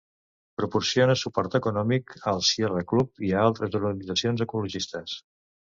Proporciona 0.61 1.15
suport 1.23 1.57
econòmic 1.59 2.17
al 2.33 2.43
Sierra 2.49 2.83
Club 2.93 3.23
i 3.29 3.31
a 3.37 3.45
altres 3.51 3.79
organitzacions 3.83 4.47
ecologistes. 4.51 5.19